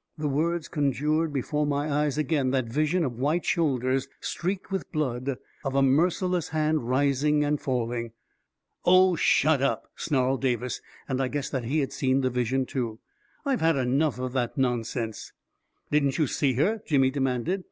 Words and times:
"The 0.18 0.26
words 0.26 0.66
conjured 0.66 1.32
before 1.32 1.64
my 1.64 1.88
eyes 1.88 2.18
again 2.18 2.50
that 2.50 2.66
vision 2.68 3.04
of 3.04 3.20
white 3.20 3.44
shoulders 3.44 4.08
streaked 4.18 4.72
with 4.72 4.90
blood, 4.90 5.38
of 5.64 5.76
a 5.76 5.82
merciless 5.82 6.48
hand 6.48 6.88
rising 6.88 7.44
and 7.44 7.60
falling... 7.60 8.10
44 8.82 8.82
Oh, 8.92 9.14
shut 9.14 9.62
up!" 9.62 9.86
snarled 9.96 10.42
Davis, 10.42 10.80
and 11.08 11.22
I 11.22 11.28
guessed 11.28 11.52
that 11.52 11.66
he 11.66 11.78
had 11.78 11.92
seen 11.92 12.22
the 12.22 12.28
vision 12.30 12.66
too." 12.66 12.98
I've 13.46 13.60
had 13.60 13.76
enough 13.76 14.18
of 14.18 14.32
that 14.32 14.58
nonsense 14.58 15.32
1" 15.90 15.90
44 15.92 15.96
Didn't 16.00 16.18
you 16.18 16.26
see 16.26 16.54
her?" 16.54 16.82
Jimmy 16.84 17.10
demanded. 17.12 17.62